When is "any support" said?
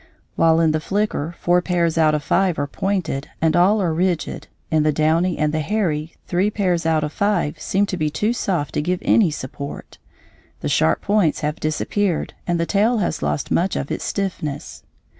9.03-9.99